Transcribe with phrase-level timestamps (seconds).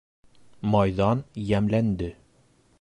[0.75, 2.13] Майҙан йәмләнде.